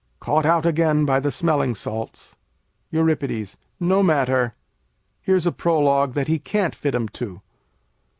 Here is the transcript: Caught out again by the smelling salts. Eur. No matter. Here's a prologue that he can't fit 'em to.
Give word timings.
Caught 0.19 0.45
out 0.47 0.65
again 0.65 1.05
by 1.05 1.19
the 1.19 1.29
smelling 1.29 1.75
salts. 1.75 2.35
Eur. 2.89 3.15
No 3.79 4.01
matter. 4.01 4.55
Here's 5.21 5.45
a 5.45 5.51
prologue 5.51 6.15
that 6.15 6.27
he 6.27 6.39
can't 6.39 6.73
fit 6.73 6.95
'em 6.95 7.07
to. 7.09 7.43